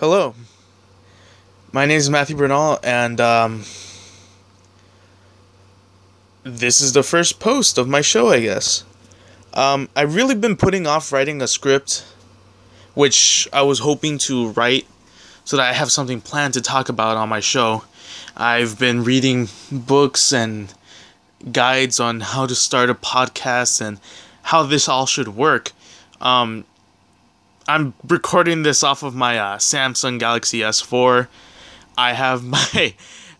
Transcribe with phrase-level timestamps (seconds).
[0.00, 0.36] Hello.
[1.72, 3.64] My name is Matthew Bernal, and um,
[6.44, 8.84] this is the first post of my show, I guess.
[9.54, 12.06] Um, I've really been putting off writing a script,
[12.94, 14.86] which I was hoping to write
[15.44, 17.82] so that I have something planned to talk about on my show.
[18.36, 20.72] I've been reading books and
[21.50, 23.98] guides on how to start a podcast and
[24.42, 25.72] how this all should work.
[26.20, 26.66] Um,
[27.68, 31.28] I'm recording this off of my uh, Samsung Galaxy S4.
[31.98, 32.94] I have my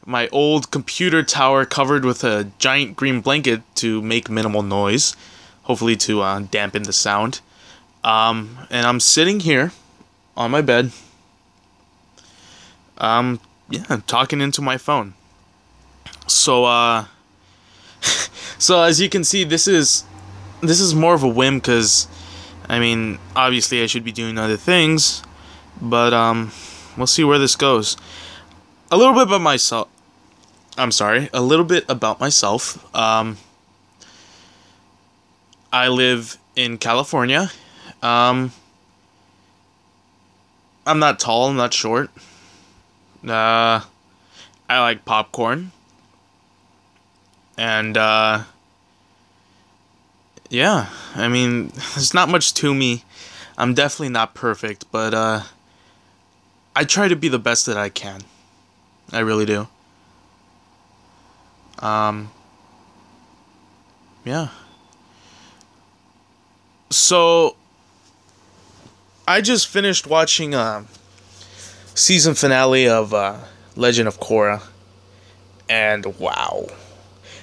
[0.05, 5.17] my old computer tower covered with a giant green blanket to make minimal noise,
[5.63, 7.41] hopefully to uh, dampen the sound.
[8.05, 9.73] Um, and I'm sitting here
[10.37, 10.93] on my bed.
[12.99, 15.15] Um, yeah, talking into my phone.
[16.27, 17.07] So uh,
[18.59, 20.05] so as you can see, this is
[20.61, 22.09] this is more of a whim because
[22.69, 25.23] I mean, obviously I should be doing other things,
[25.81, 26.53] but um,
[26.97, 27.97] we'll see where this goes.
[28.91, 29.89] A little bit about myself.
[30.77, 32.95] I'm sorry, a little bit about myself.
[32.95, 33.39] Um,
[35.73, 37.51] I live in California.
[38.03, 38.53] Um,
[40.87, 42.11] I'm not tall, I'm not short.
[43.27, 43.81] Uh,
[44.69, 45.73] I like popcorn.
[47.57, 48.45] And, uh,
[50.49, 53.05] yeah, I mean, there's not much to me.
[53.57, 55.43] I'm definitely not perfect, but uh
[56.77, 58.23] I try to be the best that I can.
[59.13, 59.67] I really do.
[61.81, 62.31] Um
[64.25, 64.49] yeah.
[66.91, 67.57] So
[69.27, 70.85] I just finished watching uh
[71.95, 73.39] season finale of uh
[73.75, 74.63] Legend of Korra
[75.69, 76.67] and wow.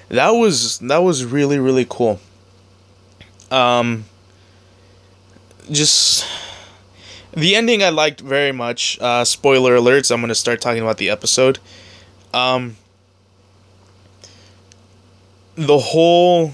[0.10, 2.20] That was that was really really cool.
[3.52, 4.06] Um,
[5.72, 6.26] just
[7.34, 8.98] the ending I liked very much.
[9.00, 10.12] Uh, spoiler alerts.
[10.12, 11.60] I'm gonna start talking about the episode.
[12.34, 12.78] Um,
[15.56, 16.52] the whole.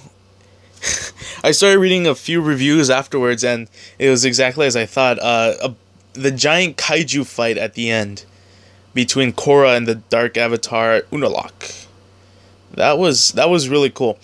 [1.44, 3.68] I started reading a few reviews afterwards, and
[4.00, 5.19] it was exactly as I thought.
[5.19, 5.75] Uh, a,
[6.13, 8.25] the giant kaiju fight at the end
[8.94, 11.85] between Korra and the Dark Avatar Unalaq.
[12.73, 14.18] That was that was really cool.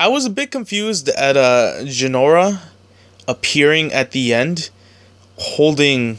[0.00, 2.60] I was a bit confused at uh Jinora
[3.26, 4.70] appearing at the end
[5.36, 6.18] holding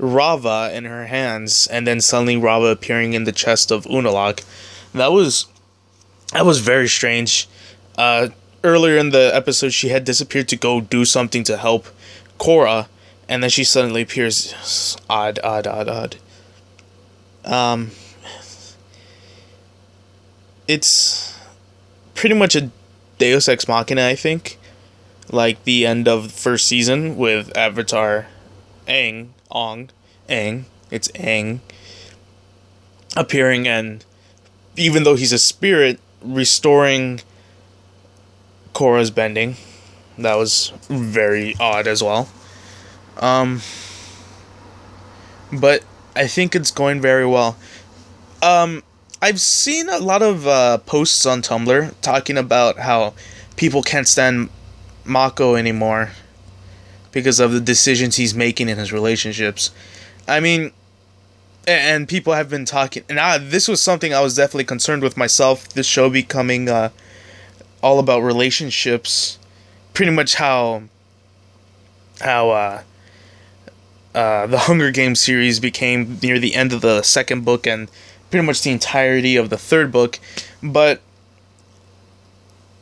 [0.00, 4.42] Raava in her hands and then suddenly Raava appearing in the chest of Unalaq.
[4.94, 5.46] That was
[6.32, 7.46] that was very strange.
[7.98, 8.28] Uh
[8.64, 11.86] earlier in the episode she had disappeared to go do something to help
[12.38, 12.88] Korra
[13.28, 16.16] and then she suddenly appears odd odd odd odd.
[17.44, 17.90] Um
[20.66, 21.35] it's
[22.16, 22.70] pretty much a
[23.18, 24.58] Deus Ex Machina, I think.
[25.30, 28.26] Like the end of first season with Avatar
[28.88, 29.90] Aang, Ong,
[30.28, 31.60] Aang, it's Aang,
[33.16, 34.04] appearing and
[34.76, 37.20] even though he's a spirit, restoring
[38.74, 39.56] Korra's bending.
[40.18, 42.28] That was very odd as well.
[43.18, 43.62] Um,
[45.52, 45.82] but
[46.14, 47.56] I think it's going very well.
[48.42, 48.82] Um,
[49.22, 53.14] I've seen a lot of uh, posts on Tumblr talking about how
[53.56, 54.50] people can't stand
[55.04, 56.10] Mako anymore
[57.12, 59.70] because of the decisions he's making in his relationships.
[60.28, 60.72] I mean,
[61.66, 65.16] and people have been talking, and I, this was something I was definitely concerned with
[65.16, 65.66] myself.
[65.68, 66.90] This show becoming uh,
[67.82, 69.38] all about relationships,
[69.94, 70.82] pretty much how
[72.20, 72.82] how uh,
[74.14, 77.88] uh, the Hunger Games series became near the end of the second book and
[78.30, 80.18] pretty much the entirety of the third book.
[80.62, 81.00] But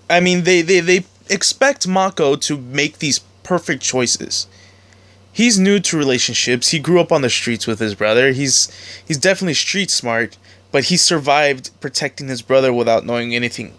[0.08, 4.46] I mean, they they they expect Mako to make these perfect choices.
[5.32, 6.68] He's new to relationships.
[6.68, 8.32] He grew up on the streets with his brother.
[8.32, 8.70] He's
[9.06, 10.36] he's definitely street smart,
[10.70, 13.74] but he survived protecting his brother without knowing anything,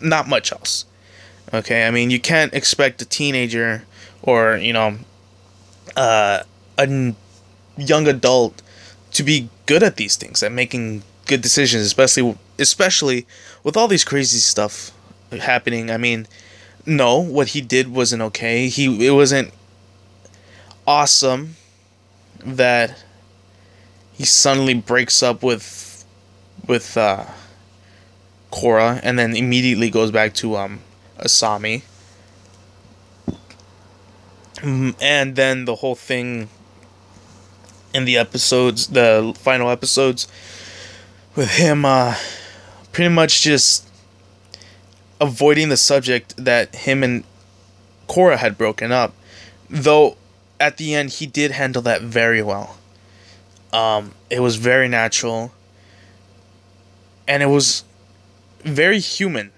[0.00, 0.84] not much else.
[1.52, 3.84] Okay, I mean, you can't expect a teenager
[4.22, 4.98] or you know,
[5.96, 6.44] uh,
[6.78, 7.14] a
[7.76, 8.62] young adult
[9.12, 13.24] to be good at these things, at making good decisions, especially especially
[13.62, 14.90] with all these crazy stuff
[15.30, 15.88] happening.
[15.88, 16.26] I mean,
[16.84, 18.68] no, what he did wasn't okay.
[18.68, 19.52] He it wasn't
[20.86, 21.54] awesome
[22.44, 23.04] that
[24.12, 26.04] he suddenly breaks up with
[26.66, 27.24] with uh
[28.50, 30.80] Korra and then immediately goes back to um
[31.16, 31.82] Asami.
[34.56, 36.48] Mm, and then the whole thing
[37.94, 40.26] in the episodes, the final episodes
[41.40, 42.14] with him uh,
[42.92, 43.88] pretty much just
[45.18, 47.24] avoiding the subject that him and
[48.08, 49.14] Korra had broken up.
[49.70, 50.18] Though
[50.60, 52.76] at the end he did handle that very well.
[53.72, 55.52] Um, it was very natural,
[57.26, 57.84] and it was
[58.62, 59.50] very human.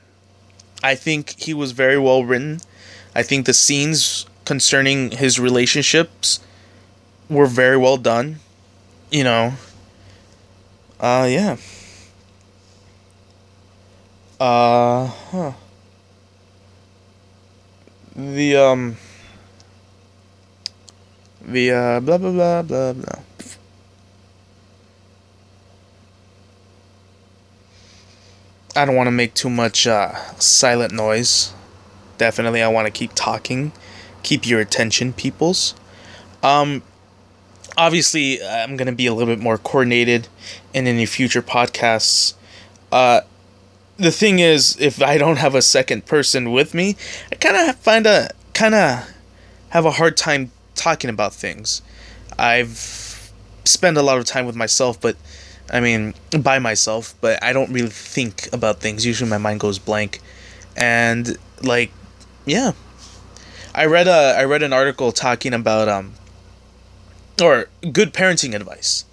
[0.85, 2.61] I think he was very well written.
[3.13, 6.39] I think the scenes concerning his relationships
[7.29, 8.39] were very well done.
[9.11, 9.55] You know.
[11.03, 11.57] Uh yeah.
[14.39, 15.53] Uh huh.
[18.15, 18.97] The um
[21.45, 23.23] the uh blah blah blah blah blah.
[28.75, 31.53] I don't want to make too much uh, silent noise.
[32.17, 33.73] Definitely, I want to keep talking,
[34.23, 35.75] keep your attention, peoples.
[36.43, 36.83] Um,
[37.83, 40.29] obviously, I'm gonna be a little bit more coordinated
[40.73, 42.35] in any future podcasts.
[42.93, 43.23] Uh,
[43.97, 46.97] the thing is, if I don't have a second person with me,
[47.33, 49.13] I kind of find a kind of
[49.71, 51.83] have a hard time talking about things.
[52.39, 53.33] I've
[53.65, 55.17] spent a lot of time with myself, but
[55.71, 59.05] I mean, by myself, but I don't really think about things.
[59.05, 60.21] Usually my mind goes blank.
[60.77, 61.91] And like
[62.47, 62.73] yeah.
[63.75, 66.15] I read a I read an article talking about um
[67.43, 69.05] or good parenting advice.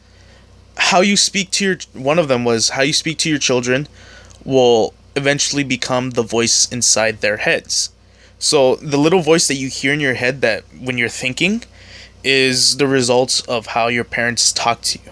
[0.77, 3.87] How you speak to your one of them was how you speak to your children
[4.45, 7.89] will eventually become the voice inside their heads.
[8.37, 11.63] So the little voice that you hear in your head that when you're thinking
[12.23, 15.11] is the results of how your parents talk to you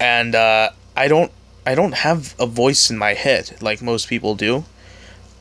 [0.00, 1.30] and uh, I don't
[1.66, 4.64] I don't have a voice in my head like most people do.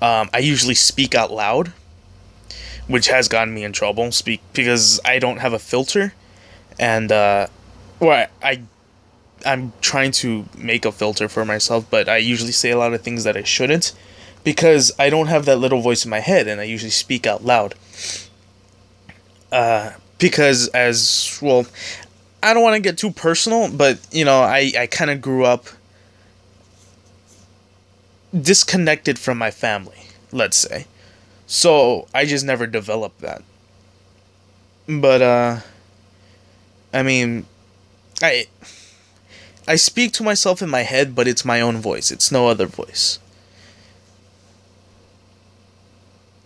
[0.01, 1.73] Um, I usually speak out loud,
[2.89, 4.11] which has gotten me in trouble.
[4.11, 6.13] Speak because I don't have a filter,
[6.77, 7.47] and uh,
[8.01, 8.61] well, I
[9.45, 13.01] I'm trying to make a filter for myself, but I usually say a lot of
[13.01, 13.93] things that I shouldn't
[14.43, 17.45] because I don't have that little voice in my head, and I usually speak out
[17.45, 17.75] loud.
[19.51, 21.65] Uh, because as well,
[22.41, 25.45] I don't want to get too personal, but you know, I I kind of grew
[25.45, 25.67] up
[28.39, 30.85] disconnected from my family, let's say.
[31.51, 33.41] So, I just never developed that.
[34.87, 35.59] But uh
[36.93, 37.47] I mean,
[38.21, 38.45] I
[39.67, 42.11] I speak to myself in my head, but it's my own voice.
[42.11, 43.17] It's no other voice.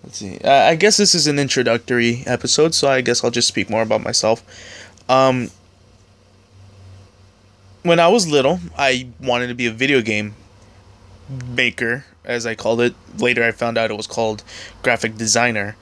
[0.03, 0.37] Let's see.
[0.39, 3.81] Uh, I guess this is an introductory episode, so I guess I'll just speak more
[3.81, 4.43] about myself.
[5.09, 5.51] Um,
[7.83, 10.35] when I was little, I wanted to be a video game
[11.45, 12.95] maker, as I called it.
[13.17, 14.43] Later, I found out it was called
[14.81, 15.75] graphic designer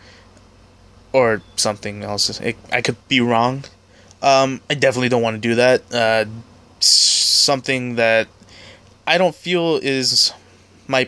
[1.13, 2.39] or something else.
[2.39, 3.65] It, I could be wrong.
[4.21, 5.81] Um, I definitely don't want to do that.
[5.93, 6.25] Uh,
[6.79, 8.27] something that
[9.07, 10.33] I don't feel is
[10.87, 11.05] my